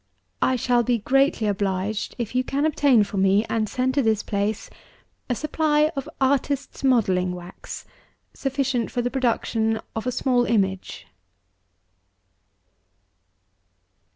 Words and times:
I 0.41 0.55
shall 0.55 0.81
be 0.81 0.97
greatly 0.97 1.45
obliged 1.45 2.15
if 2.17 2.33
you 2.33 2.43
can 2.43 2.65
obtain 2.65 3.03
for 3.03 3.17
me, 3.17 3.45
and 3.47 3.69
send 3.69 3.93
to 3.93 4.01
this 4.01 4.23
place, 4.23 4.67
a 5.29 5.35
supply 5.35 5.91
of 5.95 6.09
artists' 6.19 6.83
modeling 6.83 7.33
wax 7.33 7.85
sufficient 8.33 8.89
for 8.89 9.03
the 9.03 9.11
product 9.11 9.55
ion 9.55 9.79
of 9.95 10.07
a 10.07 10.11
small 10.11 10.45
image." 10.45 11.05